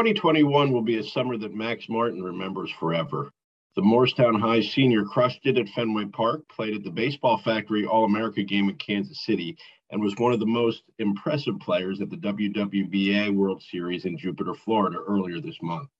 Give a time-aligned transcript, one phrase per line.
[0.00, 3.30] 2021 will be a summer that Max Martin remembers forever.
[3.76, 8.06] The Morristown High senior crushed it at Fenway Park, played at the Baseball Factory All
[8.06, 9.58] America game in Kansas City,
[9.90, 14.54] and was one of the most impressive players at the WWBA World Series in Jupiter,
[14.54, 15.90] Florida earlier this month.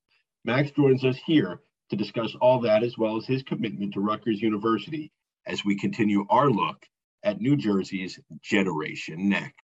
[0.46, 1.60] Max joins us here
[1.90, 5.12] to discuss all that as well as his commitment to Rutgers University
[5.46, 6.86] as we continue our look
[7.22, 9.60] at New Jersey's Generation Next.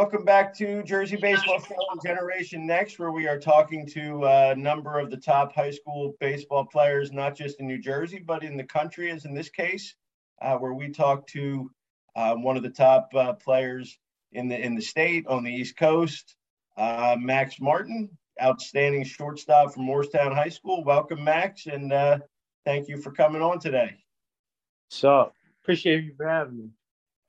[0.00, 1.62] Welcome back to Jersey Baseball
[2.02, 6.64] Generation Next, where we are talking to a number of the top high school baseball
[6.64, 9.94] players, not just in New Jersey, but in the country, as in this case,
[10.40, 11.70] uh, where we talk to
[12.16, 13.98] uh, one of the top uh, players
[14.32, 16.34] in the in the state on the East Coast,
[16.78, 18.08] uh, Max Martin,
[18.42, 20.82] outstanding shortstop from Morristown High School.
[20.82, 22.20] Welcome, Max, and uh,
[22.64, 23.98] thank you for coming on today.
[24.88, 25.30] So
[25.62, 26.68] appreciate you for having me.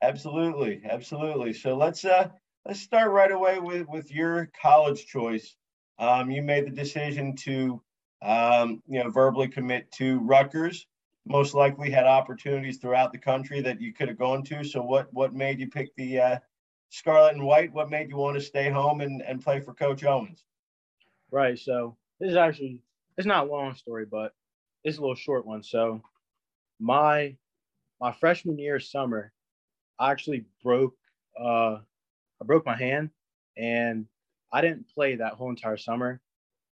[0.02, 1.52] Absolutely, absolutely.
[1.52, 2.30] So let's uh
[2.66, 5.56] let's start right away with with your college choice.
[6.00, 7.82] Um, you made the decision to
[8.22, 10.88] um, you know verbally commit to Rutgers.
[11.26, 14.64] Most likely had opportunities throughout the country that you could have gone to.
[14.64, 16.40] So what what made you pick the uh,
[16.90, 17.74] Scarlet and White?
[17.74, 20.44] What made you want to stay home and, and play for Coach Owens?
[21.32, 21.58] Right.
[21.58, 22.80] So this is actually
[23.18, 24.34] it's not a long story, but
[24.84, 25.64] it's a little short one.
[25.64, 26.02] So
[26.80, 27.36] my
[28.00, 29.32] my freshman year summer,
[30.00, 30.96] I actually broke
[31.40, 31.78] uh
[32.42, 33.10] I broke my hand
[33.58, 34.06] and
[34.52, 36.20] I didn't play that whole entire summer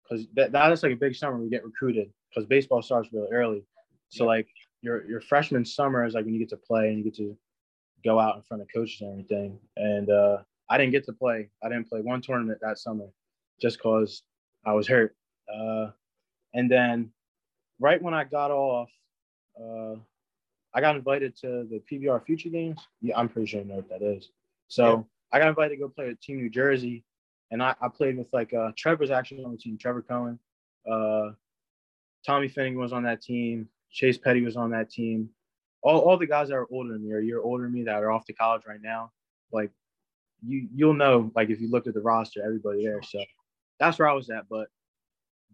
[0.03, 3.31] because that, that is like a big summer we get recruited because baseball starts really
[3.33, 3.65] early.
[4.09, 4.29] So yeah.
[4.29, 4.49] like
[4.81, 7.37] your your freshman summer is like when you get to play and you get to
[8.05, 9.59] go out in front of coaches and everything.
[9.77, 10.39] And uh,
[10.71, 11.51] I didn't get to play.
[11.63, 13.07] I didn't play one tournament that summer
[13.61, 14.23] just because
[14.65, 15.15] I was hurt.
[15.53, 15.91] Uh,
[16.55, 17.11] and then
[17.79, 18.91] right when I got off,
[19.61, 19.97] uh,
[20.75, 22.81] I got invited to the PBR Future Games.
[23.01, 24.31] Yeah, I'm pretty sure you know what that is.
[24.69, 27.05] So I got invited to go play with Team New Jersey,
[27.51, 29.77] and I, I played with like uh, Trevor's actually on the team.
[29.79, 30.39] Trevor Cohen,
[30.91, 31.31] uh,
[32.25, 33.69] Tommy Finnegan was on that team.
[33.91, 35.31] Chase Petty was on that team.
[35.83, 38.03] All, all the guys that are older than me or you're older than me that
[38.03, 39.13] are off to college right now,
[39.53, 39.71] like
[40.45, 43.03] you you'll know like if you look at the roster, everybody there.
[43.03, 43.23] So
[43.79, 44.49] that's where I was at.
[44.49, 44.69] But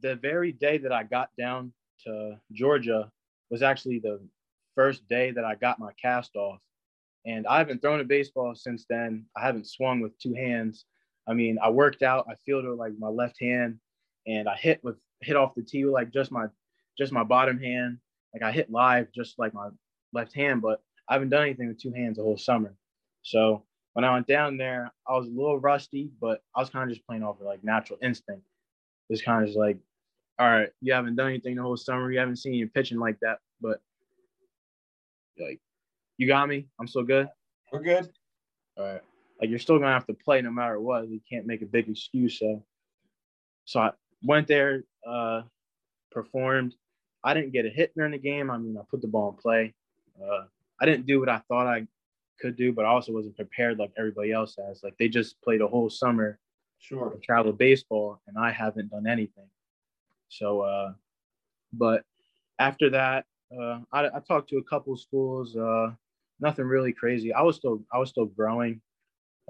[0.01, 1.73] the very day that I got down
[2.05, 3.11] to Georgia
[3.51, 4.21] was actually the
[4.75, 6.61] first day that I got my cast off
[7.27, 9.25] and I haven't thrown a baseball since then.
[9.37, 10.85] I haven't swung with two hands.
[11.27, 12.27] I mean, I worked out.
[12.29, 13.79] I fielded like my left hand,
[14.27, 16.47] and I hit with hit off the tee with like just my
[16.99, 17.99] just my bottom hand.
[18.33, 19.69] Like I hit live just like my
[20.13, 22.75] left hand, but I haven't done anything with two hands the whole summer.
[23.23, 23.65] So
[23.95, 26.95] when I went down there, I was a little rusty, but I was kind of
[26.95, 28.43] just playing off of like natural instinct.
[29.09, 29.79] It's kind of just like,
[30.39, 32.11] all right, you haven't done anything the whole summer.
[32.11, 33.81] You haven't seen you pitching like that, but
[35.39, 35.61] like
[36.19, 36.67] you got me.
[36.81, 37.29] I'm still good.
[37.73, 38.09] We're good.
[38.77, 39.01] All right.
[39.41, 41.09] Like you're still gonna have to play no matter what.
[41.09, 42.39] You can't make a big excuse.
[42.39, 42.65] So,
[43.65, 43.91] so I
[44.23, 45.43] went there, uh,
[46.11, 46.75] performed.
[47.23, 48.51] I didn't get a hit during the game.
[48.51, 49.75] I mean, I put the ball in play.
[50.23, 50.45] Uh,
[50.81, 51.87] I didn't do what I thought I
[52.41, 54.83] could do, but I also wasn't prepared like everybody else has.
[54.83, 56.39] Like they just played a whole summer,
[56.79, 59.49] sure, travel baseball, and I haven't done anything.
[60.29, 60.93] So, uh,
[61.73, 62.03] but
[62.59, 63.25] after that,
[63.57, 65.57] uh, I, I talked to a couple schools.
[65.57, 65.91] Uh,
[66.45, 67.33] nothing really crazy.
[67.33, 68.81] I was still I was still growing.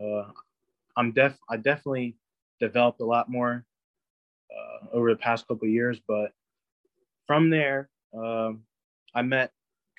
[0.01, 0.29] Uh,
[0.97, 2.17] I'm def I definitely
[2.61, 3.65] developed a lot more
[4.51, 6.33] uh, over the past couple years, but
[7.27, 8.63] from there, um,
[9.15, 9.51] I met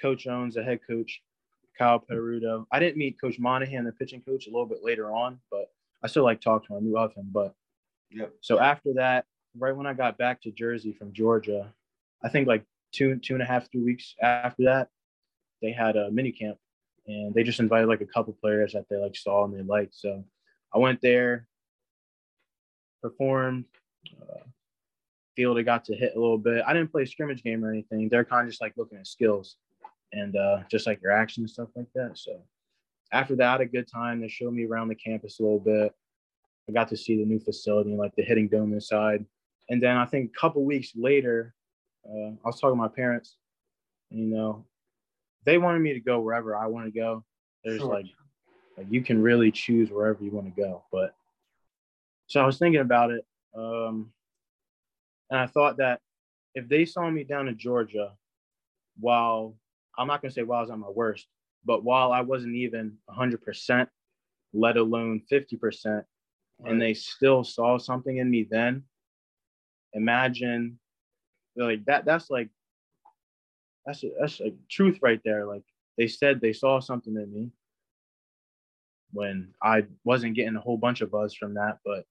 [0.02, 1.22] Coach Owens, the head coach,
[1.78, 2.66] Kyle Pettoruto.
[2.72, 6.08] I didn't meet Coach Monahan, the pitching coach, a little bit later on, but I
[6.08, 6.80] still like talking to him.
[6.80, 7.54] I knew of him, but
[8.10, 8.32] yep.
[8.42, 9.26] So after that,
[9.58, 11.74] right when I got back to Jersey from Georgia,
[12.24, 12.64] I think like
[12.94, 14.88] two two and a half three weeks after that,
[15.62, 16.58] they had a mini camp
[17.08, 19.96] and they just invited like a couple players that they like saw and they liked.
[19.96, 20.24] So
[20.74, 21.48] I went there,
[23.02, 23.66] performed,
[24.22, 24.44] uh,
[25.36, 26.64] field I got to hit a little bit.
[26.66, 28.10] I didn't play a scrimmage game or anything.
[28.10, 29.58] They're kind of just like looking at skills
[30.14, 32.18] and uh, just like your action and stuff like that.
[32.18, 32.42] So
[33.12, 34.22] after that, a good time.
[34.22, 35.94] They showed me around the campus a little bit.
[36.68, 39.26] I got to see the new facility and like the hitting dome inside.
[39.70, 41.54] And then I think a couple weeks later,
[42.08, 43.38] uh, I was talking to my parents,
[44.10, 44.66] you know,
[45.46, 47.24] they wanted me to go wherever I want to go.
[47.64, 47.94] There's sure.
[47.94, 48.06] like,
[48.78, 50.84] like you can really choose wherever you want to go.
[50.92, 51.16] But
[52.28, 53.26] so I was thinking about it,
[53.56, 54.12] um,
[55.30, 56.02] and I thought that
[56.54, 58.14] if they saw me down in Georgia,
[59.00, 59.56] while
[59.98, 61.28] I'm not gonna say while I was at my worst,
[61.64, 63.88] but while I wasn't even 100%,
[64.54, 66.06] let alone 50%, right.
[66.66, 68.84] and they still saw something in me then,
[69.94, 70.80] imagine
[71.56, 72.06] like that.
[72.06, 72.50] That's like
[73.86, 75.46] that's a, that's a truth right there.
[75.46, 75.64] Like
[75.98, 77.52] they said they saw something in me
[79.12, 82.06] when I wasn't getting a whole bunch of buzz from that, but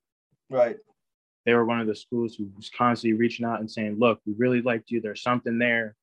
[0.50, 0.76] right.
[1.46, 4.32] They were one of the schools who was constantly reaching out and saying, "Look, we
[4.38, 5.00] really liked you.
[5.00, 5.94] There's something there."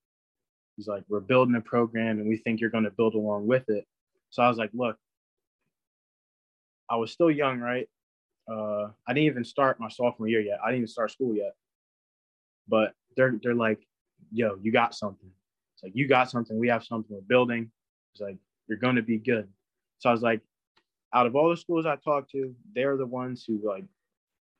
[0.77, 3.68] He's like, "We're building a program, and we think you're going to build along with
[3.69, 3.88] it."
[4.29, 4.97] So I was like, "Look,
[6.91, 7.88] I was still young, right?
[8.51, 10.59] Uh, I didn't even start my sophomore year yet.
[10.62, 11.53] I didn't even start school yet.
[12.68, 13.79] But they're they're like,
[14.31, 15.31] yo, you got something.
[15.81, 16.57] It's like you got something.
[16.57, 17.16] We have something.
[17.16, 17.72] We're building.
[18.13, 18.38] It's like
[18.68, 19.48] you're going to be good.
[20.00, 20.42] So I was like,
[21.13, 23.86] out of all the schools I talked to, they're the ones who like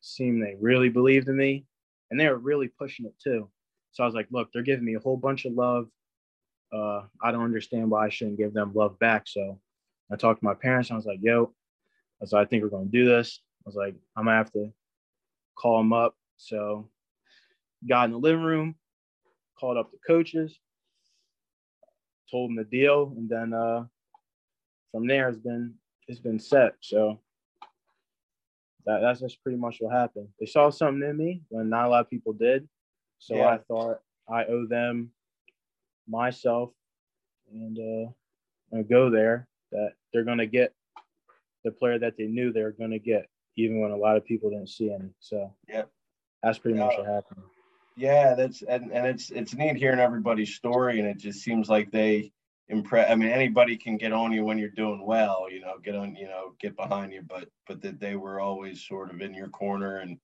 [0.02, 1.66] seem they really believed in me,
[2.10, 3.50] and they were really pushing it too.
[3.92, 5.88] So I was like, look, they're giving me a whole bunch of love.
[6.74, 9.24] Uh, I don't understand why I shouldn't give them love back.
[9.28, 9.60] So
[10.12, 10.92] I talked to my parents.
[10.92, 13.42] I was like, yo, I was like, I think we're going to do this.
[13.66, 14.74] I was like, I'm gonna have to
[15.56, 16.16] call them up.
[16.38, 16.90] So
[17.88, 18.76] got in the living room,
[19.60, 20.60] called up the coaches,
[22.32, 23.86] told them the deal, and then uh,
[24.92, 25.76] from there it's been
[26.08, 26.76] it's been set.
[26.82, 27.20] So
[28.86, 30.30] that, that's just pretty much what happened.
[30.40, 32.68] They saw something in me when not a lot of people did.
[33.20, 33.48] So yeah.
[33.48, 35.12] I thought I owe them
[36.08, 36.72] myself
[37.54, 40.74] and uh, go there that they're gonna get
[41.64, 44.50] the player that they knew they were gonna get, even when a lot of people
[44.50, 45.10] didn't see any.
[45.20, 45.84] So yeah,
[46.42, 47.42] that's pretty much what happened.
[48.02, 51.92] Yeah, that's and, and it's it's neat hearing everybody's story, and it just seems like
[51.92, 52.32] they
[52.68, 53.12] impress.
[53.12, 56.16] I mean, anybody can get on you when you're doing well, you know, get on,
[56.16, 59.50] you know, get behind you, but but that they were always sort of in your
[59.50, 60.18] corner and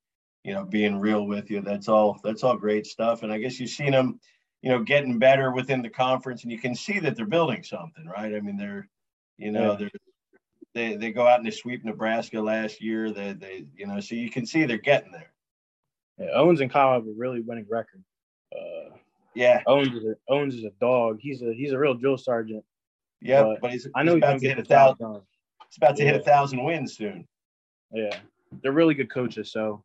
[0.43, 1.61] you know being real with you.
[1.61, 2.19] That's all.
[2.23, 3.21] That's all great stuff.
[3.21, 4.19] And I guess you've seen them,
[4.63, 8.07] you know, getting better within the conference, and you can see that they're building something,
[8.07, 8.33] right?
[8.33, 8.89] I mean, they're,
[9.37, 9.77] you know, yeah.
[9.77, 9.91] they're
[10.73, 13.11] they they go out and they sweep Nebraska last year.
[13.11, 15.31] They they you know, so you can see they're getting there.
[16.17, 18.03] Yeah, Owens and Kyle have a really winning record.
[18.55, 18.95] Uh,
[19.35, 21.19] yeah, Owens is a, Owens is a dog.
[21.21, 22.63] He's a he's a real drill sergeant.
[23.21, 25.21] Yeah, but, but he's, I know he's, about to hit a thousand.
[25.69, 26.11] He's about to yeah.
[26.13, 27.27] hit a thousand wins soon.
[27.91, 28.17] Yeah,
[28.61, 29.51] they're really good coaches.
[29.51, 29.83] So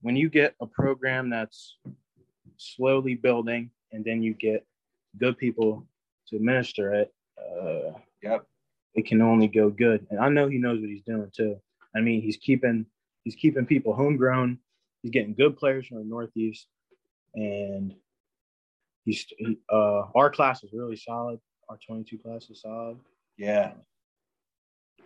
[0.00, 1.76] when you get a program that's
[2.56, 4.64] slowly building, and then you get
[5.18, 5.86] good people
[6.28, 7.92] to administer it, uh,
[8.22, 8.46] yep,
[8.94, 10.06] it can only go good.
[10.10, 11.58] And I know he knows what he's doing too.
[11.94, 12.86] I mean, he's keeping
[13.24, 14.58] he's keeping people homegrown
[15.02, 16.66] he's getting good players from the Northeast,
[17.34, 17.94] and
[19.04, 21.40] he's he, uh, our class is really solid.
[21.68, 22.98] Our 22 class is solid.
[23.36, 23.72] Yeah,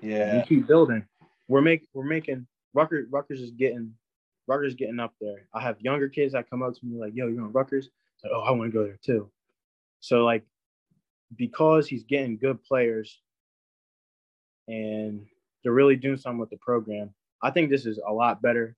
[0.00, 0.37] yeah.
[0.37, 1.05] We keep building.
[1.49, 3.09] We're making we're making Rutgers.
[3.11, 3.94] Rutgers is getting
[4.47, 5.49] Rutgers getting up there.
[5.55, 7.89] I have younger kids that come up to me like, "Yo, you're on Rutgers."
[8.23, 9.31] Like, oh, I want to go there too.
[10.00, 10.44] So like,
[11.37, 13.21] because he's getting good players,
[14.69, 15.27] and
[15.62, 17.15] they're really doing something with the program.
[17.43, 18.77] I think this is a lot better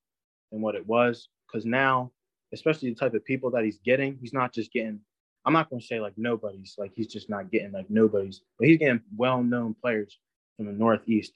[0.55, 1.29] than what it was.
[1.47, 2.13] Because now,
[2.53, 5.01] especially the type of people that he's getting, he's not just getting.
[5.45, 8.69] I'm not going to say like nobody's, like he's just not getting like nobody's, but
[8.69, 10.19] he's getting well-known players
[10.57, 11.33] from the Northeast.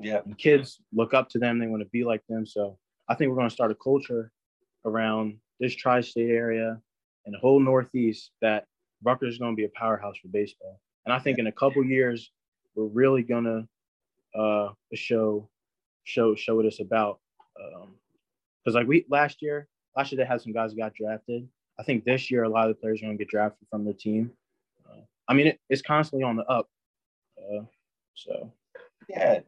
[0.00, 1.58] Yeah, and kids look up to them.
[1.58, 2.44] They want to be like them.
[2.44, 2.76] So
[3.08, 4.32] I think we're going to start a culture
[4.84, 6.80] around this tri-state area
[7.24, 8.64] and the whole Northeast that
[9.02, 10.80] Rutgers is going to be a powerhouse for baseball.
[11.04, 12.32] And I think in a couple years,
[12.74, 15.48] we're really going to uh, show
[16.04, 17.20] show show what it's about.
[17.60, 17.94] Um,
[18.66, 21.48] because like we last year, last year they had some guys got drafted.
[21.78, 23.84] I think this year a lot of the players are going to get drafted from
[23.84, 24.32] their team.
[24.84, 26.68] Uh, I mean, it, it's constantly on the up.
[27.38, 27.62] Uh,
[28.14, 28.52] so
[29.08, 29.40] yeah,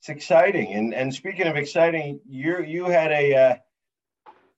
[0.00, 0.72] it's exciting.
[0.72, 3.56] And and speaking of exciting, you you had a uh,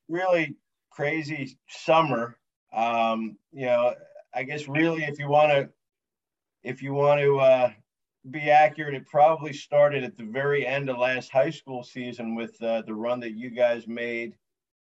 [0.09, 0.57] really
[0.91, 2.38] crazy summer.
[2.73, 3.95] Um, you know,
[4.35, 5.69] I guess really if you want to
[6.62, 7.71] if you want to uh,
[8.32, 12.61] be accurate, it probably started at the very end of last high school season with
[12.62, 14.35] uh, the run that you guys made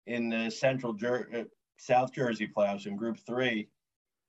[0.07, 1.45] in the Central Jer- uh,
[1.77, 3.69] South Jersey playoffs in Group Three,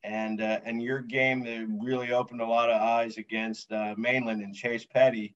[0.04, 4.42] and uh, and your game that really opened a lot of eyes against uh, Mainland
[4.42, 5.36] and Chase Petty.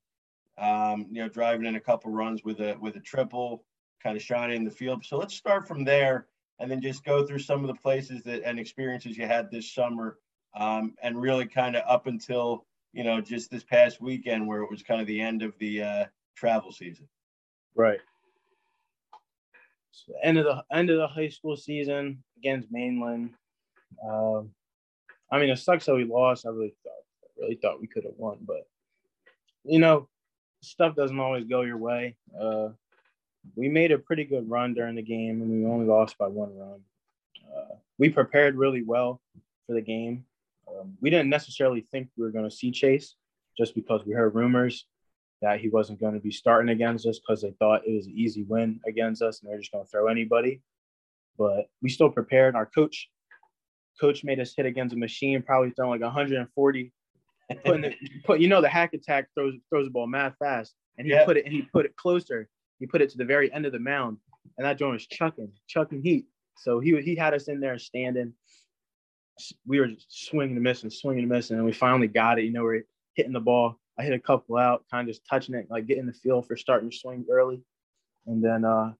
[0.57, 3.63] Um, you know, driving in a couple runs with a with a triple,
[4.03, 5.05] kind of shining in the field.
[5.05, 6.27] So let's start from there,
[6.59, 9.71] and then just go through some of the places that and experiences you had this
[9.74, 10.17] summer,
[10.55, 14.72] um, and really kind of up until you know, just this past weekend where it
[14.72, 16.05] was kind of the end of the uh,
[16.36, 17.08] travel season.
[17.75, 18.00] Right.
[19.91, 23.31] So end of the end of the high school season against Mainland.
[24.03, 24.51] Um,
[25.31, 26.46] I mean, it sucks that we lost.
[26.46, 28.67] I really thought, I really thought we could have won, but
[29.63, 30.08] you know,
[30.62, 32.15] stuff doesn't always go your way.
[32.39, 32.69] Uh,
[33.55, 36.58] we made a pretty good run during the game, and we only lost by one
[36.58, 36.79] run.
[37.55, 39.22] Uh, we prepared really well
[39.67, 40.25] for the game.
[40.78, 43.16] Um, we didn't necessarily think we were going to see Chase
[43.58, 44.86] just because we heard rumors
[45.42, 48.14] that he wasn't going to be starting against us because they thought it was an
[48.16, 50.62] easy win against us and they're just going to throw anybody.
[51.38, 52.56] But we still prepared.
[52.56, 53.10] Our coach,
[54.00, 56.92] coach made us hit against a machine, probably throwing like 140.
[57.66, 57.96] Putting the,
[58.26, 61.26] put you know the hack attack throws throws the ball mad fast, and he Yeah.
[61.26, 62.48] put it and he put it closer.
[62.80, 64.18] He put it to the very end of the mound,
[64.58, 66.26] and that joint was chucking, chucking heat.
[66.58, 68.34] So he he had us in there standing.
[69.67, 72.46] We were swinging and missing, swinging and missing, and we finally got it.
[72.46, 72.84] You know, we're
[73.15, 73.79] hitting the ball.
[73.98, 76.55] I hit a couple out, kind of just touching it, like getting the feel for
[76.55, 77.62] starting to swing early.
[78.25, 78.93] And then uh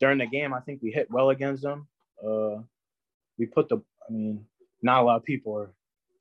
[0.00, 1.86] during the game, I think we hit well against them.
[2.24, 2.62] Uh
[3.38, 4.46] we put the I mean,
[4.82, 5.74] not a lot of people are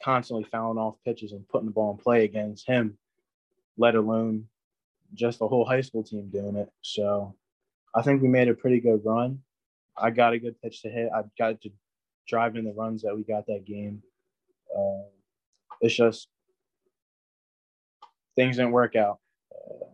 [0.03, 2.97] constantly fouling off pitches and putting the ball in play against him,
[3.77, 4.47] let alone
[5.13, 6.69] just the whole high school team doing it.
[6.81, 7.35] So
[7.95, 9.39] I think we made a pretty good run.
[9.97, 11.09] I got a good pitch to hit.
[11.13, 11.71] I got to
[12.31, 14.01] drive in the runs that we got that game.
[14.75, 15.03] Uh,
[15.81, 16.29] it's just
[18.37, 19.19] things didn't work out.
[19.53, 19.85] Uh,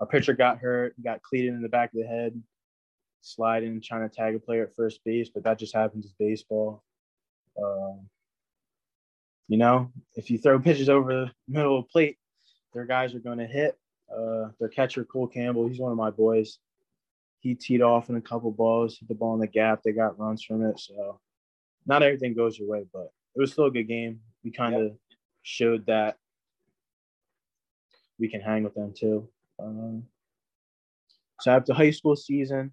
[0.00, 2.42] our pitcher got hurt, got cleated in the back of the head,
[3.20, 6.82] sliding, trying to tag a player at first base, but that just happens with baseball.
[7.62, 8.08] Um,
[9.48, 12.16] you know, if you throw pitches over the middle of the plate,
[12.72, 13.78] their guys are going to hit.
[14.10, 16.58] Uh, their catcher, Cole Campbell, he's one of my boys.
[17.40, 19.82] He teed off in a couple balls, hit the ball in the gap.
[19.84, 20.80] They got runs from it.
[20.80, 21.20] So
[21.86, 24.20] not everything goes your way, but it was still a good game.
[24.44, 24.92] We kind of
[25.42, 26.16] showed that
[28.18, 29.28] we can hang with them too.
[29.58, 30.04] Um,
[31.40, 32.72] so after high school season,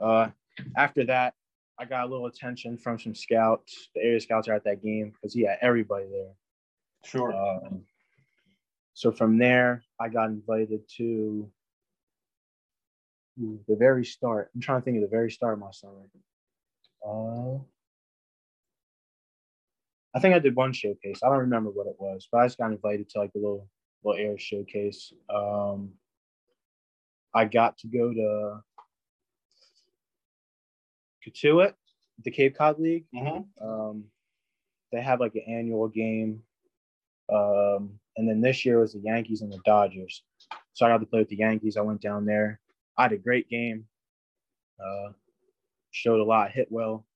[0.00, 0.28] uh,
[0.76, 1.34] after that,
[1.78, 3.88] I got a little attention from some scouts.
[3.94, 6.32] The area scouts are at that game because he had everybody there.
[7.04, 7.34] Sure.
[7.34, 7.82] Um,
[8.94, 11.50] so from there, I got invited to
[13.36, 14.50] the very start.
[14.54, 16.02] I'm trying to think of the very start of my summer.
[17.04, 17.58] Uh,
[20.14, 21.20] I think I did one showcase.
[21.22, 23.68] I don't remember what it was, but I just got invited to like a little
[24.04, 25.12] little air showcase.
[25.32, 25.92] Um,
[27.34, 28.62] I got to go to
[31.26, 31.74] Cotuit,
[32.24, 33.06] the Cape Cod League.
[33.14, 33.46] Mhm.
[33.60, 34.04] Um,
[34.90, 36.42] they have like an annual game.
[37.32, 40.22] Um, and then this year was the Yankees and the Dodgers.
[40.74, 41.76] So I got to play with the Yankees.
[41.76, 42.60] I went down there.
[42.98, 43.86] I had a great game.
[44.78, 45.12] Uh,
[45.92, 47.06] showed a lot, hit well.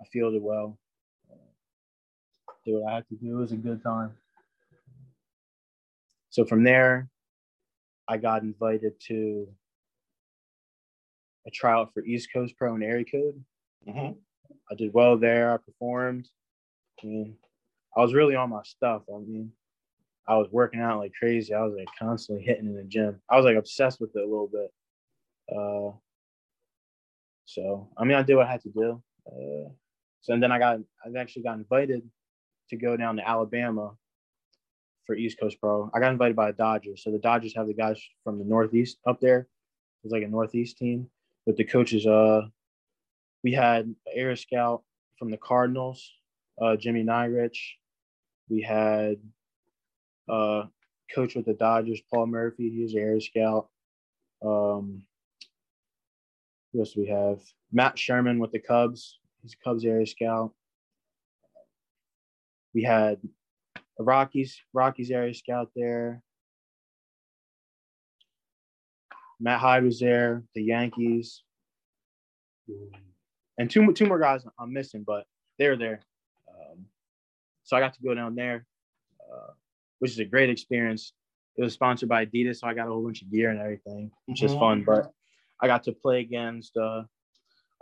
[0.00, 0.78] I fielded well.
[2.66, 3.36] Did what I had to do.
[3.36, 4.16] It was a good time.
[6.30, 7.08] So from there,
[8.08, 9.48] I got invited to
[11.46, 13.44] a tryout for East Coast Pro and Area Code.
[13.86, 14.20] Mhm.
[14.68, 15.52] I did well there.
[15.52, 16.28] I performed.
[17.02, 17.38] I mean,
[17.96, 19.04] I was really on my stuff.
[19.08, 19.52] I mean,
[20.26, 21.54] I was working out like crazy.
[21.54, 23.22] I was like constantly hitting in the gym.
[23.28, 24.74] I was like obsessed with it a little bit.
[25.54, 25.92] Uh,
[27.44, 29.02] so I mean, I did what I had to do.
[29.24, 29.70] Uh,
[30.20, 32.10] so and then I got, I actually got invited
[32.70, 33.92] to go down to Alabama
[35.06, 35.90] for East Coast Pro.
[35.94, 37.02] I got invited by the Dodgers.
[37.04, 39.46] So the Dodgers have the guys from the Northeast up there.
[40.02, 41.08] It's like a Northeast team.
[41.46, 42.42] But the coaches, uh,
[43.44, 44.82] we had air scout
[45.18, 46.12] from the Cardinals,
[46.60, 47.56] uh, Jimmy Nyrich.
[48.48, 49.16] We had
[50.28, 50.64] uh,
[51.14, 52.70] coach with the Dodgers, Paul Murphy.
[52.70, 53.68] He was an air scout.
[54.44, 55.02] Um,
[56.72, 57.40] who else do we have?
[57.72, 59.18] Matt Sherman with the Cubs.
[59.42, 60.52] He's a Cubs air scout.
[62.76, 63.18] We had
[63.98, 66.22] a Rockies Rockies area scout there.
[69.40, 70.42] Matt Hyde was there.
[70.54, 71.42] The Yankees,
[73.56, 75.24] and two two more guys I'm missing, but
[75.58, 76.00] they were there.
[76.50, 76.84] Um,
[77.64, 78.66] so I got to go down there,
[79.22, 79.52] uh,
[80.00, 81.14] which is a great experience.
[81.56, 84.10] It was sponsored by Adidas, so I got a whole bunch of gear and everything,
[84.26, 84.58] which is Mhm.
[84.58, 84.84] fun.
[84.84, 85.14] But
[85.62, 87.04] I got to play against uh,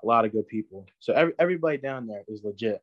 [0.04, 0.86] a lot of good people.
[1.00, 2.80] So every, everybody down there is legit.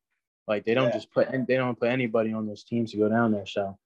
[0.47, 0.93] Like they don't Yeah.
[0.93, 3.45] just put they don't put anybody on those teams to go down there.
[3.45, 3.77] So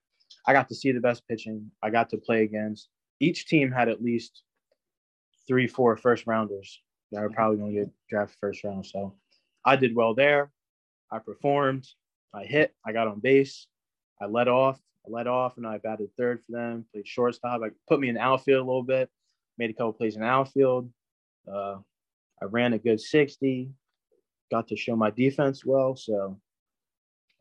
[0.48, 1.72] I got to see the best pitching.
[1.82, 4.44] I got to play against each team had at least
[5.48, 6.82] three, four first rounders
[7.12, 8.86] that are probably going to get drafted first round.
[8.86, 9.16] So
[9.64, 10.52] I did well there.
[11.12, 11.88] I performed.
[12.34, 12.74] I hit.
[12.86, 13.68] I got on base.
[14.22, 14.80] I led off.
[15.08, 16.86] I led off, and I batted third for them.
[16.92, 17.62] Played shortstop.
[17.64, 19.10] I put me in outfield a little bit.
[19.58, 20.92] Made a couple plays in outfield.
[21.52, 21.78] Uh,
[22.42, 23.70] I ran a good 60.
[24.52, 25.96] Got to show my defense well.
[25.96, 26.40] So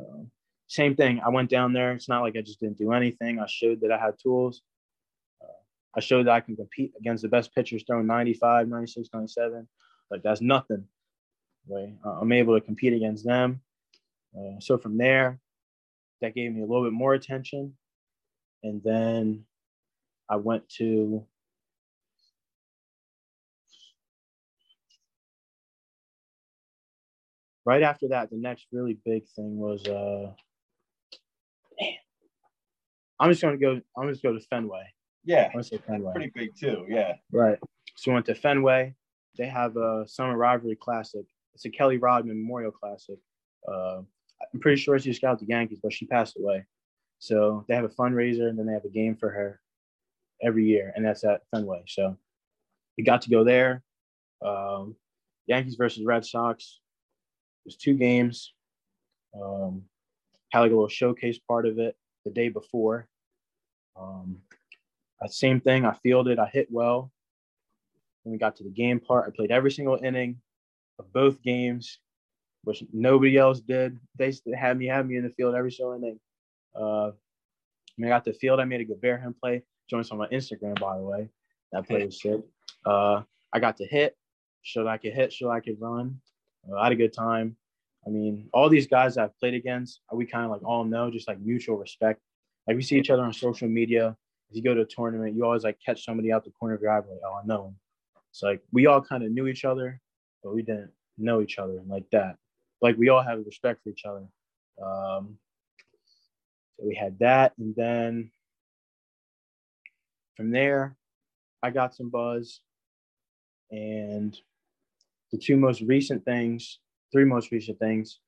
[0.05, 0.23] uh,
[0.67, 1.21] same thing.
[1.25, 1.93] I went down there.
[1.93, 3.39] It's not like I just didn't do anything.
[3.39, 4.63] I showed that I had tools.
[5.43, 5.63] Uh,
[5.97, 9.69] I showed that I can compete against the best pitchers throwing 95, 96, 97.
[10.11, 10.85] Like that's nothing.
[11.69, 11.95] Right?
[12.05, 13.61] I'm able to compete against them.
[14.37, 15.39] Uh, so from there,
[16.21, 17.77] that gave me a little bit more attention.
[18.63, 19.45] And then
[20.29, 21.27] I went to
[27.65, 30.33] right after that, the next really big thing was uh
[31.81, 31.95] man,
[33.21, 34.85] I'm just gonna go I'm just gonna go to Fenway.
[35.25, 35.51] Yeah.
[35.55, 36.13] I'm say Fenway.
[36.15, 36.85] Pretty big too.
[36.89, 37.15] Yeah.
[37.33, 37.59] Right.
[37.97, 38.95] So we went to Fenway.
[39.39, 41.25] They have a summer rivalry classic.
[41.55, 43.19] It's a Kelly Rodman Memorial Classic.
[43.67, 44.03] Uh,
[44.53, 46.65] I'm pretty sure she scouted the Yankees, but she passed away.
[47.19, 49.61] So they have a fundraiser and then they have a game for her
[50.43, 51.85] every year, and that's at Fenway.
[51.87, 52.19] So
[52.99, 53.83] we got to go there.
[54.45, 54.97] Um,
[55.47, 56.81] Yankees versus Red Sox.
[57.65, 58.53] It was two games.
[59.41, 59.83] Um,
[60.51, 63.09] had like a little showcase part of it the day before.
[63.97, 64.39] Um,
[65.27, 65.85] same thing.
[65.85, 66.39] I fielded.
[66.39, 67.11] I hit well.
[68.23, 70.41] When we got to the game part, I played every single inning
[70.99, 71.99] of both games,
[72.65, 73.99] which nobody else did.
[74.17, 76.21] They had me have me in the field every single inning.
[76.75, 77.13] Uh,
[77.97, 79.63] when I got the field, I made a good bear him play.
[79.89, 81.29] Join us on my Instagram, by the way.
[81.73, 82.41] That play was sick.
[82.85, 84.17] Uh, I got to hit,
[84.63, 86.21] showed I could hit, showed I could run.
[86.71, 87.57] Uh, I had a good time.
[88.07, 91.27] I mean, all these guys I've played against, we kind of like all know, just
[91.27, 92.21] like mutual respect.
[92.67, 94.17] Like we see each other on social media.
[94.51, 96.83] If you go to a tournament, you always like catch somebody out the corner of
[96.83, 97.77] your eye, like, oh, I know him.
[98.31, 100.01] It's like we all kind of knew each other,
[100.43, 102.37] but we didn't know each other like that.
[102.83, 104.27] Like we all have respect for each other.
[104.83, 105.39] Um,
[106.77, 108.31] so we had that, and then
[110.37, 110.97] from there,
[111.63, 112.61] I got some buzz,
[113.71, 114.37] and
[115.33, 116.79] the two most recent things,
[117.13, 118.21] three most recent things,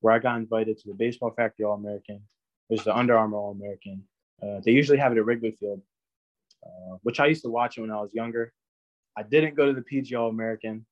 [0.00, 2.20] where I got invited to the Baseball Factory All American,
[2.68, 4.02] was the Under Armour All American.
[4.42, 5.80] Uh, they usually have it at Wrigley Field,
[6.64, 8.52] uh, which I used to watch it when I was younger.
[9.16, 10.84] I didn't go to the PG All American.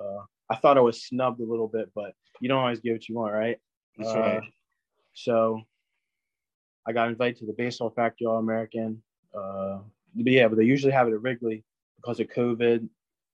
[0.00, 3.08] Uh, I thought I was snubbed a little bit, but you don't always get what
[3.08, 3.58] you want, right?
[3.96, 4.38] That's right.
[4.38, 4.40] Uh,
[5.12, 5.62] so
[6.86, 9.02] I got invited to the Baseball Factory All American.
[9.34, 9.78] Uh,
[10.14, 11.64] but yeah, but they usually have it at Wrigley
[11.96, 12.88] because of COVID.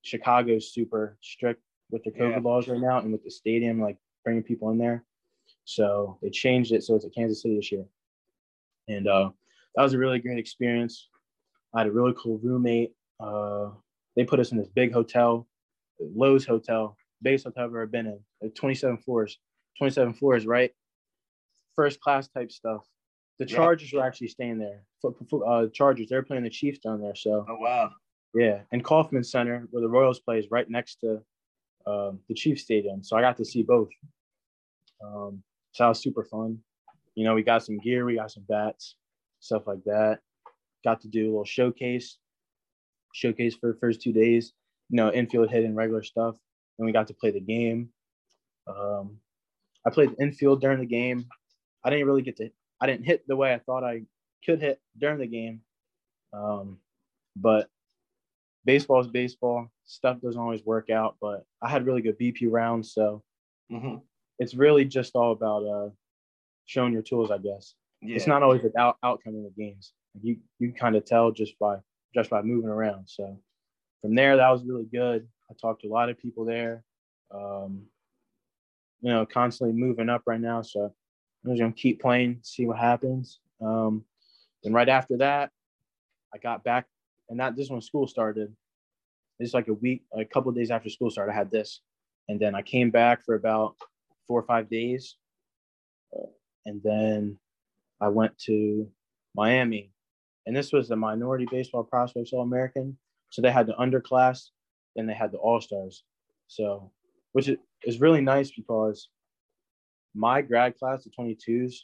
[0.07, 2.49] Chicago's super strict with their COVID yeah.
[2.49, 5.05] laws right now, and with the stadium like bringing people in there.
[5.65, 7.85] So they changed it so it's at Kansas City this year,
[8.89, 9.31] and uh,
[9.75, 11.09] that was a really great experience.
[11.75, 12.93] I had a really cool roommate.
[13.19, 13.71] Uh,
[14.15, 15.47] they put us in this big hotel,
[16.01, 18.21] Loews Hotel, biggest hotel I've ever been in.
[18.41, 19.39] Like 27 floors,
[19.79, 20.71] 27 floors, right?
[21.75, 22.87] First class type stuff.
[23.39, 24.01] The Chargers yeah.
[24.01, 24.85] were actually staying there.
[25.47, 27.15] Uh, Chargers, they're playing the Chiefs down there.
[27.15, 27.45] So.
[27.49, 27.91] Oh wow.
[28.37, 31.23] Yeah, and Kauffman Center, where the Royals play, is right next to
[31.87, 33.03] um, the Chiefs Stadium.
[33.03, 33.89] So I got to see both.
[35.03, 36.59] Um, so that was super fun.
[37.15, 38.97] You know, we got some gear, we got some bats,
[39.41, 40.19] stuff like that.
[40.85, 42.19] Got to do a little showcase,
[43.15, 44.53] showcase for the first two days.
[44.91, 46.37] You know, infield hitting regular stuff.
[46.79, 47.89] And we got to play the game.
[48.67, 49.17] Um,
[49.87, 51.25] I played infield during the game.
[51.83, 52.51] I didn't really get to
[52.83, 54.03] I didn't hit the way I thought I
[54.45, 55.63] could hit during the game.
[56.35, 56.81] Um,
[57.35, 57.71] but
[58.67, 59.69] baseball is baseball.
[59.85, 62.93] Stuff doesn't always work out, but I had really good BP rounds.
[62.93, 63.23] So
[63.73, 63.97] mm-hmm.
[64.39, 65.91] it's really just all about uh,
[66.67, 67.75] showing your tools, I guess.
[68.03, 68.17] Yeah.
[68.17, 69.93] It's not always the out- outcome of the games.
[70.21, 71.77] You you kind of tell just by
[72.15, 73.07] just by moving around.
[73.09, 73.39] So
[74.03, 75.27] from there, that was really good.
[75.51, 76.83] I talked to a lot of people there.
[77.35, 77.85] Um,
[79.01, 80.63] you know, constantly moving up right now.
[80.63, 80.93] So
[81.45, 83.41] I'm just gonna keep playing, see what happens.
[83.61, 84.05] Um,
[84.63, 85.51] then right after that,
[86.35, 86.87] I got back,
[87.29, 88.55] and that this when school started.
[89.39, 91.33] It's like a week, a couple days after school started.
[91.33, 91.81] I had this,
[92.29, 93.77] and then I came back for about
[94.27, 95.17] four or five days,
[96.17, 96.31] uh,
[96.65, 97.39] and then
[98.01, 98.89] I went to
[99.35, 99.93] Miami,
[100.47, 102.97] and this was the minority baseball prospects All American.
[103.31, 104.49] So they had the underclass,
[104.95, 106.05] then they had the All Stars.
[106.47, 106.91] So,
[107.33, 107.51] which
[107.83, 109.09] is really nice because
[110.15, 111.75] my grad class, the 22s,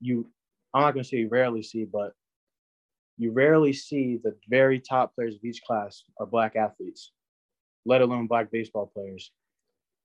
[0.00, 0.28] you,
[0.74, 2.14] I'm not going to say you rarely see, but
[3.20, 7.12] you rarely see the very top players of each class are black athletes,
[7.84, 9.30] let alone black baseball players.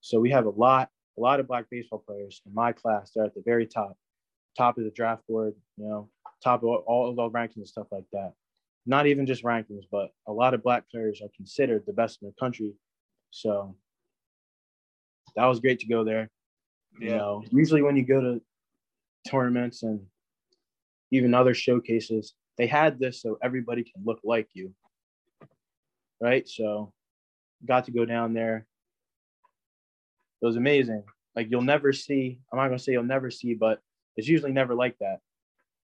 [0.02, 3.12] So we have a lot, a lot of black baseball players in my class.
[3.16, 3.98] They're at the very top,
[4.58, 6.10] top of the draft board, you know,
[6.44, 8.34] top of all of the rankings and stuff like that.
[8.86, 12.28] Not even just rankings, but a lot of black players are considered the best in
[12.28, 12.74] the country.
[13.32, 13.78] So
[15.38, 16.30] that was great to go there.
[17.00, 17.12] Yeah.
[17.12, 18.42] You know, usually when you go to
[19.26, 20.02] tournaments and
[21.12, 24.74] even other showcases, they had this so everybody can look like you.
[26.22, 26.48] Right.
[26.48, 26.94] So
[27.66, 28.66] got to go down there.
[30.42, 31.04] It was amazing.
[31.36, 33.82] Like you'll never see, I'm not gonna say you'll never see, but
[34.16, 35.20] it's usually never like that.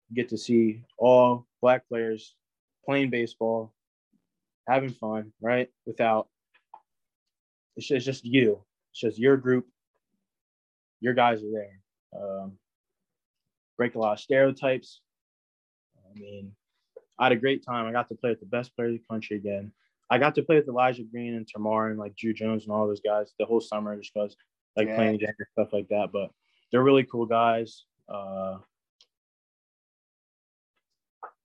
[0.09, 2.37] You get to see all black players
[2.85, 3.73] playing baseball,
[4.69, 5.69] having fun, right?
[5.87, 6.29] Without
[7.77, 8.63] it's just, it's just you.
[8.93, 9.67] It's just your group
[11.01, 11.81] your guys are there.
[12.23, 12.53] Um,
[13.77, 15.01] break a lot of stereotypes.
[15.99, 16.53] I mean,
[17.21, 17.87] I had a great time.
[17.87, 19.73] I got to play with the best players in the country again.
[20.09, 22.87] I got to play with Elijah Green and Termarr and like Drew Jones and all
[22.89, 24.35] those guys the whole summer just because
[24.77, 24.97] like yeah.
[24.97, 26.09] playing against stuff like that.
[26.13, 26.31] But
[26.73, 27.85] they're really cool guys.
[28.09, 28.57] Uh,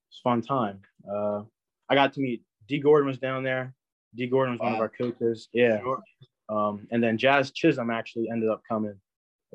[0.10, 0.80] it's fun time.
[1.08, 1.44] Uh,
[1.90, 3.76] I got to meet Dee Gordon was down there.
[4.16, 4.68] Dee Gordon was wow.
[4.68, 5.50] one of our coaches.
[5.54, 5.82] Yeah.
[5.82, 6.02] Sure.
[6.48, 8.96] Um, and then Jazz Chisholm actually ended up coming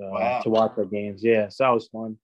[0.00, 0.40] uh, Wow.
[0.42, 1.22] to watch our games.
[1.22, 2.16] Yeah, so that was fun.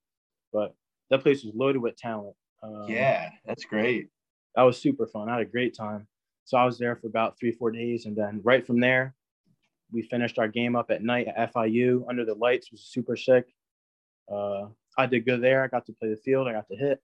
[0.52, 0.74] But
[1.10, 2.34] that place was loaded with talent.
[2.66, 4.08] Um, Yeah, that's great.
[4.54, 5.28] that was super fun.
[5.28, 6.06] I had a great time.
[6.44, 9.14] So I was there for about three, four days, and then right from there,
[9.92, 12.66] we finished our game up at night at FIU under the lights.
[12.66, 13.46] It was super sick.
[14.32, 14.66] Uh,
[14.98, 15.62] I did good there.
[15.62, 16.48] I got to play the field.
[16.48, 17.00] I got to hit.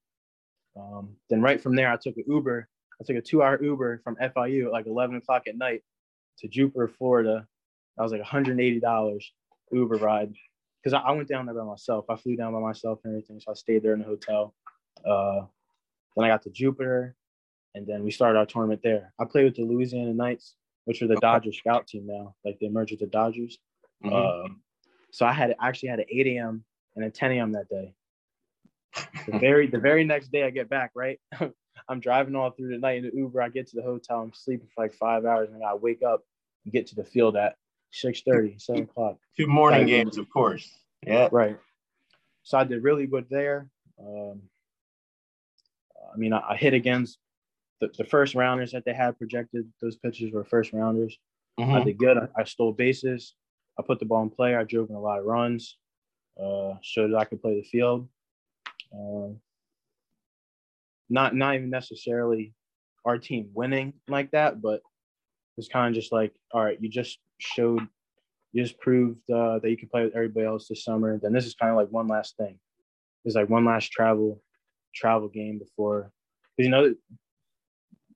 [0.76, 2.68] Um, then right from there, I took an Uber.
[3.00, 5.82] I took a two-hour Uber from FIU at like 11 o'clock at night
[6.38, 7.46] to Jupiter, Florida.
[7.96, 9.32] That was like 180 dollars
[9.70, 10.32] Uber ride
[10.82, 12.06] because I, I went down there by myself.
[12.08, 14.54] I flew down by myself and everything, so I stayed there in the hotel.
[15.04, 15.46] Uh,
[16.16, 17.16] then I got to Jupiter,
[17.74, 19.12] and then we started our tournament there.
[19.18, 21.20] I played with the Louisiana Knights, which are the Okay.
[21.20, 22.34] Dodgers scout team now.
[22.44, 23.58] Like they merged with the Dodgers.
[24.04, 24.44] Mhm.
[24.46, 24.62] Um,
[25.10, 26.64] so I had actually had an 8 a.m.
[26.96, 27.52] and a 10 a.m.
[27.52, 27.94] that day.
[29.26, 31.20] The very the very next day I get back, right?
[31.88, 33.40] I'm driving all through the night in the Uber.
[33.42, 34.20] I get to the hotel.
[34.20, 36.24] I'm sleeping for like five hours, and I wake up
[36.64, 37.56] and get to the field at
[37.92, 39.18] 6:30, 7 o'clock.
[39.36, 40.70] Two morning games, of course.
[41.06, 41.28] Yeah.
[41.32, 41.58] Right.
[42.44, 43.68] So I did really good there.
[43.98, 44.42] Um,
[46.12, 47.18] I mean, I, I hit against
[47.80, 49.70] the, the first rounders that they had projected.
[49.80, 51.16] Those pitchers were first rounders.
[51.58, 51.84] I Mhm.
[51.84, 52.16] did good.
[52.18, 53.34] I, I stole bases.
[53.78, 54.54] I put the ball in play.
[54.54, 55.78] I drove in a lot of runs.
[56.40, 58.08] Uh, showed that I could play the field.
[58.94, 59.40] Um,
[61.10, 62.54] not not even necessarily
[63.04, 64.80] our team winning like that, but
[65.58, 67.86] it's kind of just like, all right, you just showed,
[68.52, 71.18] you just proved uh, that you can play with everybody else this summer.
[71.18, 72.58] Then this is kind of like one last thing.
[73.26, 74.40] It's like one last travel
[74.94, 76.10] travel game before,
[76.56, 76.94] because you know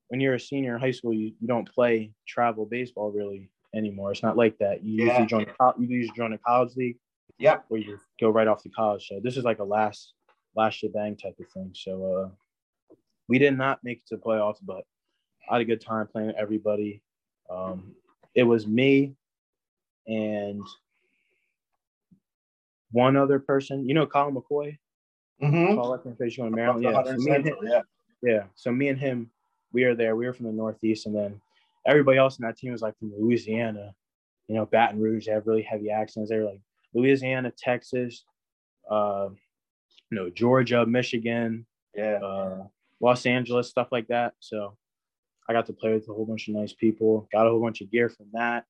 [0.09, 4.11] when you're a senior in high school, you, you don't play travel baseball really anymore.
[4.11, 4.83] It's not like that.
[4.83, 5.09] You Yeah.
[5.11, 6.97] usually join a you usually join a college league
[7.39, 7.65] Yep.
[7.67, 9.07] where you go right off to college.
[9.07, 10.13] So this is like a last
[10.55, 11.71] last shebang type of thing.
[11.75, 12.95] So uh,
[13.27, 14.83] we did not make it to the playoffs, but
[15.49, 17.01] I had a good time playing with everybody.
[17.49, 17.93] Um,
[18.33, 19.15] it was me
[20.07, 20.61] and
[22.91, 23.87] one other person.
[23.87, 24.77] You know Colin McCoy,
[25.41, 26.13] Mm-hmm.
[26.17, 26.83] face going to Maryland.
[26.83, 27.03] Yeah.
[27.03, 27.81] So me and him, yeah.
[28.21, 28.43] yeah.
[28.55, 29.29] So me and him,
[29.71, 30.15] we are there.
[30.15, 31.39] We were from the Northeast, and then
[31.85, 33.93] everybody else in that team was like from Louisiana.
[34.47, 35.25] You know, Baton Rouge.
[35.25, 36.29] They have really heavy accents.
[36.29, 36.61] They were like
[36.93, 38.23] Louisiana, Texas,
[38.89, 39.29] uh,
[40.09, 42.19] you know, Georgia, Michigan, Yeah.
[42.23, 42.63] uh,
[43.01, 44.33] Los Angeles, stuff like that.
[44.39, 44.77] So
[45.49, 47.27] I got to play with a whole bunch of nice people.
[47.31, 48.63] Got a whole bunch of gear from that.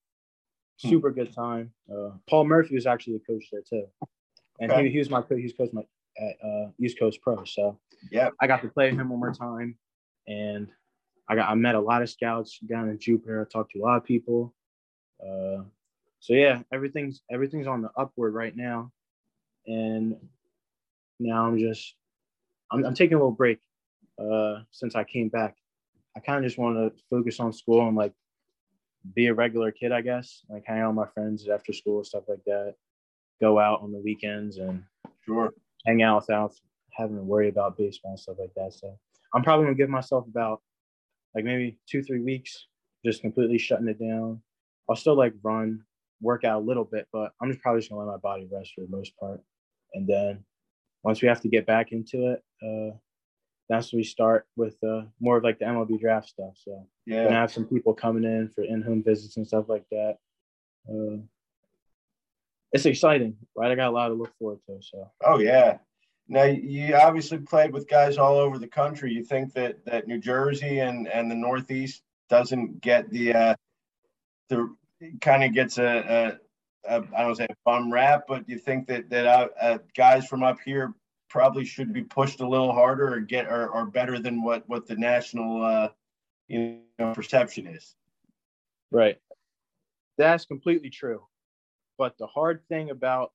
[0.81, 0.89] Hmm.
[0.89, 1.71] Super good time.
[1.91, 3.85] Uh, Paul Murphy was actually the coach there too,
[4.59, 4.85] and Okay.
[4.85, 5.37] he, he was my coach.
[5.37, 5.83] He was coach my
[6.19, 7.43] at uh, East Coast Pro.
[7.45, 7.79] So
[8.11, 8.33] Yep.
[8.39, 9.77] I got to play him one more time,
[10.27, 10.69] and
[11.27, 13.41] I got I met a lot of scouts down in Jupiter.
[13.41, 14.53] I talked to a lot of people.
[15.21, 15.63] Uh,
[16.19, 18.91] so yeah, everything's everything's on the upward right now,
[19.65, 20.15] and
[21.19, 21.95] now I'm just
[22.71, 23.59] I'm, I'm taking a little break
[24.19, 25.55] uh, since I came back.
[26.15, 28.13] I kind of just want to focus on school and like
[29.15, 30.43] be a regular kid, I guess.
[30.49, 32.75] Like hang out with my friends after school stuff like that.
[33.41, 34.83] Go out on the weekends and
[35.25, 35.53] Sure.
[35.87, 36.53] Hang out without
[36.91, 38.73] having to worry about baseball and stuff like that.
[38.73, 38.95] So
[39.33, 40.61] I'm probably gonna give myself about
[41.33, 42.67] like maybe two, three weeks,
[43.05, 44.41] just completely shutting it down.
[44.89, 45.83] I'll still like run,
[46.21, 48.73] work out a little bit, but I'm just probably just gonna let my body rest
[48.75, 49.41] for the most part.
[49.93, 50.43] And then
[51.03, 52.95] once we have to get back into it, uh,
[53.69, 56.53] that's when we start with uh, more of like the MLB draft stuff.
[56.55, 56.71] So
[57.09, 57.31] gonna Yeah.
[57.41, 60.17] have some people coming in for in-home visits and stuff like that.
[60.89, 61.17] Uh,
[62.71, 63.71] it's exciting, right?
[63.71, 64.79] I got a lot to look forward to.
[64.81, 65.77] So Oh yeah.
[66.27, 69.13] Now you obviously played with guys all over the country.
[69.13, 73.55] You think that that New Jersey and and the Northeast doesn't get the uh
[74.49, 74.75] the
[75.21, 76.37] kind of gets a,
[76.85, 79.77] a, a I don't say a bum rap, but you think that that uh, uh,
[79.95, 80.93] guys from up here
[81.29, 84.87] probably should be pushed a little harder or get or, or better than what what
[84.87, 85.89] the national uh
[86.47, 87.95] you know perception is.
[88.91, 89.17] Right.
[90.17, 91.23] That's completely true.
[91.97, 93.31] But the hard thing about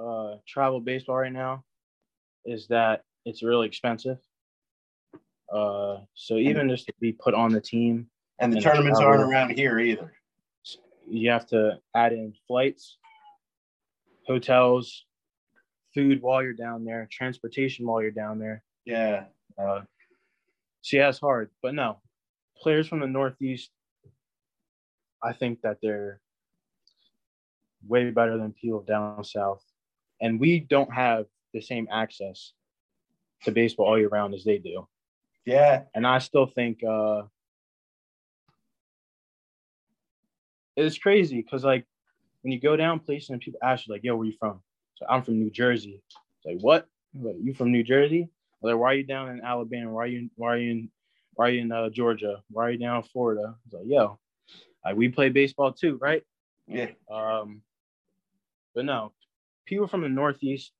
[0.00, 1.64] uh, travel baseball right now
[2.44, 4.18] is that it's really expensive.
[5.52, 8.06] Uh, so even just to be put on the team,
[8.38, 9.18] And the And tournaments travel.
[9.20, 10.12] aren't around here either.
[11.08, 12.98] you have to add in flights,
[14.26, 15.04] hotels,
[15.92, 18.62] food while you're down there, transportation while you're down there.
[18.84, 19.24] Yeah.
[19.58, 19.80] Uh,
[20.82, 22.00] so yeah, it's hard, but no,
[22.56, 23.70] players from the Northeast,
[25.22, 26.20] I think that they're
[27.86, 29.64] way better than people down south,
[30.20, 32.52] and we don't have the same access
[33.42, 34.86] to baseball all year round as they do.
[35.44, 35.82] Yeah.
[35.94, 37.22] And I still think uh,
[40.76, 41.86] it's crazy because like
[42.42, 44.60] when you go down places and people ask you like, "Yo, where you from?"
[44.96, 46.02] So I'm from New Jersey.
[46.08, 46.86] It's like, what?
[47.14, 48.28] Like, you from New Jersey?
[48.62, 49.90] Like, why are you down in Alabama?
[49.90, 50.30] Why are you?
[50.36, 50.90] Why are you in?
[51.34, 52.42] Why are you in uh, Georgia?
[52.50, 53.54] Why are you down in Florida?
[53.64, 54.18] It's like, yo,
[54.84, 56.22] like we play baseball too, right?
[56.66, 56.90] Yeah.
[57.10, 57.62] Um,
[58.74, 59.12] but no,
[59.66, 60.72] people from the Northeast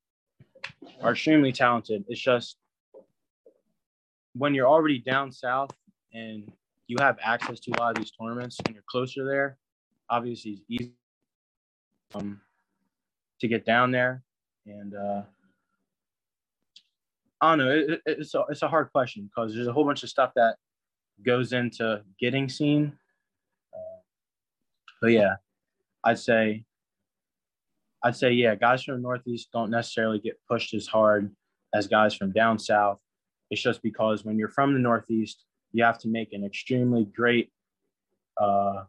[1.02, 2.04] are extremely talented.
[2.08, 2.56] It's just
[4.34, 5.70] when you're already down south
[6.12, 6.50] and
[6.86, 9.58] you have access to a lot of these tournaments and you're closer there,
[10.08, 10.92] obviously it's easy
[12.14, 12.40] um,
[13.40, 14.22] to get down there.
[14.66, 15.22] And uh,
[17.40, 17.70] I don't know.
[17.70, 20.32] It, it, it's a, it's a hard question because there's a whole bunch of stuff
[20.36, 20.56] that
[21.24, 22.92] goes into getting seen.
[23.72, 24.00] Uh,
[25.00, 25.36] but yeah,
[26.04, 26.64] I'd say,
[28.02, 31.34] I'd say yeah, guys from the Northeast don't necessarily get pushed as hard
[31.74, 32.98] as guys from down south.
[33.50, 37.50] It's just because when you're from the Northeast, you have to make an extremely great
[38.40, 38.84] uh,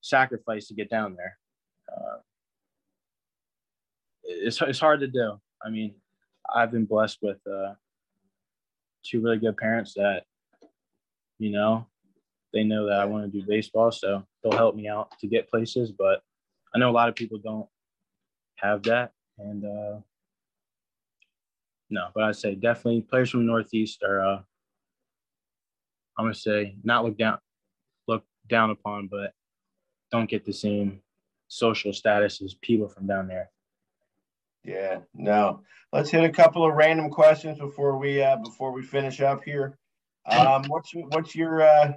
[0.00, 1.38] sacrifice to get down there.
[1.90, 2.16] Uh,
[4.24, 5.38] it's, it's hard to do.
[5.64, 5.94] I mean,
[6.52, 7.74] I've been blessed with uh,
[9.04, 10.24] two really good parents that,
[11.38, 11.86] you know,
[12.52, 15.50] they know that I want to do baseball, so they'll help me out to get
[15.50, 15.92] places.
[15.92, 16.22] But
[16.74, 17.68] I know a lot of people don't
[18.56, 20.00] have that, and uh,
[21.90, 24.40] no, but I'd say definitely players from the Northeast are, uh,
[26.18, 27.38] I'm gonna say, not look down,
[28.06, 29.32] look down upon, but
[30.10, 31.00] don't get the same
[31.48, 33.50] social status as people from down there.
[34.64, 35.62] Yeah, no.
[35.92, 39.78] Let's hit a couple of random questions before we uh, before we finish up here.
[40.28, 41.94] Um, what's what's your uh,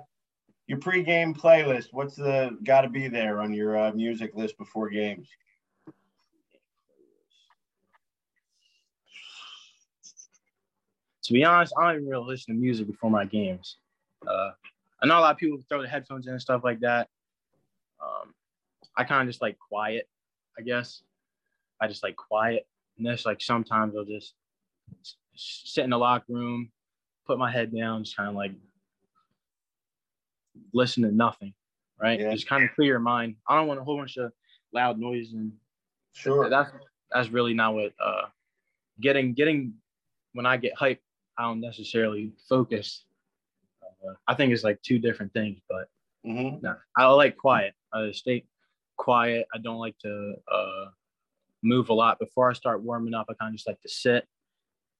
[0.68, 1.88] your pregame playlist?
[1.92, 5.28] What's the got to be there on your uh, music list before games?
[11.24, 13.78] To be honest, I don't even really listen to music before my games.
[14.28, 14.52] Uh,
[15.02, 17.10] I know a lot of people throw the headphones in and stuff like that.
[18.02, 18.34] Um,
[18.98, 20.08] I kind of just like quiet,
[20.58, 21.04] I guess.
[21.80, 22.68] I just like quiet.
[22.98, 24.34] And like sometimes I'll just
[25.36, 26.72] sit in the locker room,
[27.26, 28.52] put my head down, just kind of like
[30.74, 31.54] listen to nothing,
[32.00, 32.20] right?
[32.20, 32.32] Yeah.
[32.32, 33.36] Just kind of clear your mind.
[33.48, 34.32] I don't want a whole bunch of
[34.74, 35.52] loud noise and
[36.14, 36.50] sure.
[36.50, 36.72] That's
[37.12, 38.24] that's really not what uh
[39.00, 39.74] getting getting
[40.34, 41.00] when I get hyped,
[41.38, 43.06] I don't necessarily focus.
[43.84, 45.90] Uh, I think it's like two different things, but
[46.26, 46.58] mm-hmm.
[46.62, 47.74] no, I like quiet.
[47.94, 48.46] I stay
[48.98, 49.48] quiet.
[49.54, 50.86] I don't like to uh
[51.64, 52.20] move a lot.
[52.20, 54.28] Before I start warming up, I kind of just like to sit,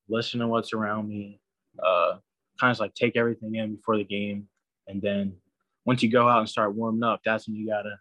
[0.10, 1.40] listen to what's around me,
[1.84, 2.18] uh,
[2.60, 4.48] kind of like take everything in before the game.
[4.88, 5.34] And then
[5.86, 8.00] once you go out and start warming up, that's when you gotta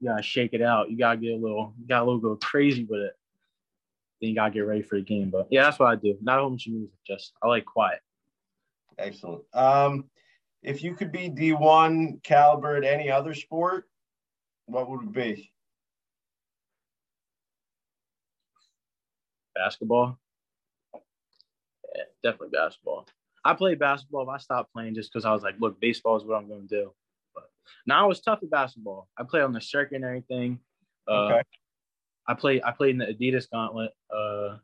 [0.00, 0.90] you gotta shake it out.
[0.90, 3.12] You gotta get a little you gotta a little go crazy with it.
[4.20, 5.30] Then you gotta get ready for the game.
[5.30, 6.16] But yeah, that's what I do.
[6.20, 8.00] Not a whole bunch of music, just I like quiet.
[8.98, 9.42] Excellent.
[9.54, 10.04] Um,
[10.62, 13.88] if you could be D1 caliber at any other sport,
[14.66, 15.52] what would it be?
[19.58, 20.18] basketball.
[20.94, 23.06] Yeah, definitely basketball.
[23.44, 24.28] I played basketball.
[24.28, 26.82] I stopped playing just because I was like, look, baseball is what I'm going to
[26.82, 26.92] do.
[27.34, 27.44] But
[27.86, 29.08] now I was tough at basketball.
[29.16, 30.60] I played on the circuit and everything.
[31.08, 31.42] Uh, okay.
[32.26, 32.62] I played.
[32.62, 33.92] I played in the Adidas Gauntlet.
[34.14, 34.56] Uh,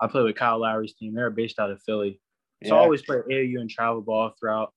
[0.00, 1.14] I played with Kyle Lowry's team.
[1.14, 2.20] They're based out of Philly.
[2.64, 2.80] So yeah.
[2.80, 4.72] I always played AAU and travel ball throughout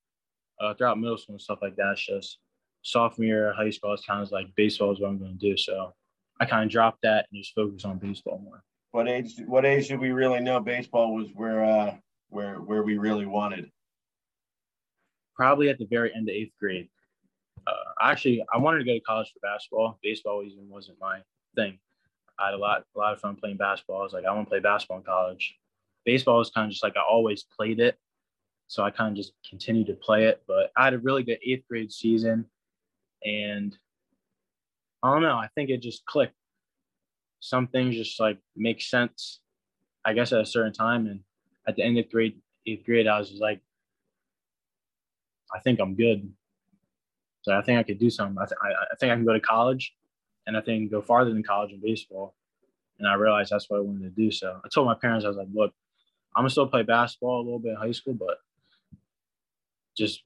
[0.60, 1.94] uh, throughout middle school and stuff like that.
[1.94, 2.40] It's just
[2.82, 5.58] sophomore year high school, it's kind of like baseball is what I'm going to do.
[5.58, 5.94] So
[6.40, 9.90] I kind of dropped that and just focus on baseball more what age what age
[9.90, 11.94] did we really know baseball was where uh
[12.30, 13.72] where where we really wanted.
[15.36, 16.90] Probably at the very end of eighth grade.
[17.66, 20.00] Uh, actually i wanted to go to college for basketball.
[20.02, 21.20] Baseball even wasn't my
[21.56, 21.80] thing.
[22.40, 24.00] I had a lot a lot of fun playing basketball.
[24.00, 25.56] I was like i want to play basketball in college.
[26.06, 27.98] Baseball was kind of just like i always played it.
[28.68, 30.44] So i kind of just continued to play it.
[30.48, 32.46] But i had a really good eighth grade season
[33.24, 33.76] and
[35.02, 36.36] i don't know i think it just clicked.
[37.40, 39.40] Some things just like make sense,
[40.04, 41.06] I guess, at a certain time.
[41.08, 41.22] And
[41.68, 43.62] at the end of grade, eighth grade, I was just like,
[45.54, 46.32] I think I'm good.
[47.42, 48.38] So I think I could do something.
[48.38, 49.94] I, th- I, I think I can go to college
[50.46, 52.36] and I think go farther than college in baseball.
[53.00, 54.32] And I realized that's what I wanted to do.
[54.32, 55.74] So I told my parents, I was like, look,
[56.36, 58.38] I'm gonna still play basketball a little bit in high school, but
[59.96, 60.24] just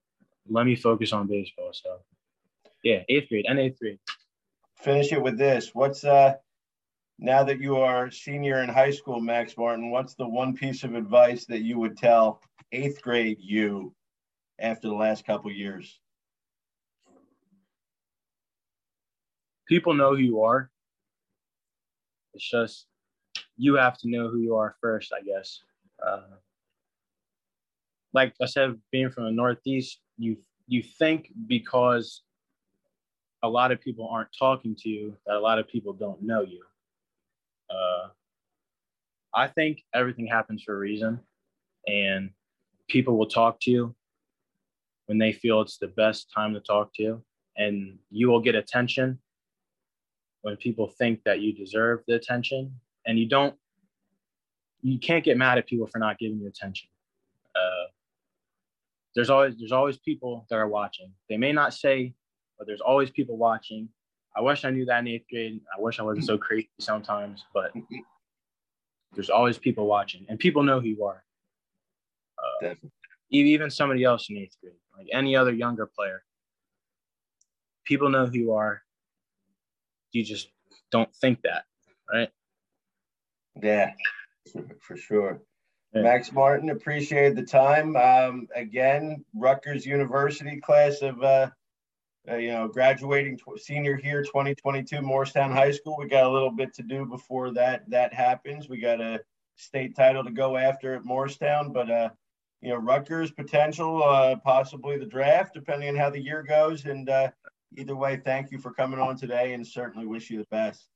[0.49, 1.71] let me focus on baseball.
[1.73, 1.99] So
[2.83, 3.99] yeah, eighth grade and eighth grade.
[4.75, 5.73] Finish it with this.
[5.73, 6.35] What's uh
[7.21, 10.95] now that you are senior in high school, Max Martin, what's the one piece of
[10.95, 13.93] advice that you would tell eighth grade you
[14.59, 15.99] after the last couple years?
[19.67, 20.71] People know who you are.
[22.33, 22.87] It's just
[23.55, 25.59] you have to know who you are first, I guess.
[26.05, 26.21] Uh,
[28.13, 32.23] like I said, being from the Northeast, you you think because
[33.43, 36.41] a lot of people aren't talking to you that a lot of people don't know
[36.41, 36.63] you
[37.71, 38.07] uh,
[39.33, 41.19] I think everything happens for a reason,
[41.87, 42.31] and
[42.89, 43.95] people will talk to you
[45.05, 47.23] when they feel it's the best time to talk to you,
[47.57, 49.19] and you will get attention
[50.41, 52.73] when people think that you deserve the attention
[53.05, 53.55] and you don't
[54.81, 56.89] you can't get mad at people for not giving you attention.
[57.55, 57.87] Uh,
[59.13, 61.11] there's always there's always people that are watching.
[61.29, 62.15] They may not say
[62.61, 63.89] but there's always people watching
[64.35, 67.45] i wish i knew that in eighth grade i wish i wasn't so crazy sometimes
[67.53, 67.71] but
[69.13, 71.23] there's always people watching and people know who you are
[72.39, 72.91] uh, Definitely.
[73.29, 76.23] even somebody else in eighth grade like any other younger player
[77.85, 78.81] people know who you are
[80.11, 80.49] you just
[80.91, 81.63] don't think that,
[82.11, 82.29] right?
[83.61, 83.91] Yeah,
[84.79, 85.41] for sure.
[85.93, 86.01] Yeah.
[86.01, 87.95] Max Martin, appreciate the time.
[87.95, 91.49] Um, again, Rutgers University class of, uh,
[92.29, 95.97] uh, you know, graduating tw- senior here, 2022, Morristown High School.
[95.97, 98.69] We got a little bit to do before that that happens.
[98.69, 99.21] We got a
[99.55, 102.09] state title to go after at Morristown, but uh,
[102.61, 107.09] you know, Rutgers potential, uh, possibly the draft, depending on how the year goes, and
[107.09, 107.31] uh,
[107.77, 110.87] either way, thank you for coming on today and certainly wish you the best.